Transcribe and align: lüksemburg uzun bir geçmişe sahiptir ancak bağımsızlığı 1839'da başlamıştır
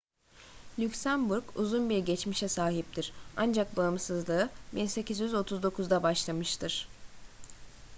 lüksemburg 0.79 1.43
uzun 1.55 1.89
bir 1.89 1.97
geçmişe 1.99 2.47
sahiptir 2.47 3.13
ancak 3.37 3.77
bağımsızlığı 3.77 4.49
1839'da 4.75 6.03
başlamıştır 6.03 6.87